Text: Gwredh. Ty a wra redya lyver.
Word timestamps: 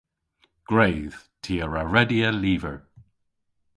Gwredh. 0.69 1.17
Ty 1.43 1.55
a 1.65 1.67
wra 1.67 1.83
redya 1.93 2.29
lyver. 2.41 2.77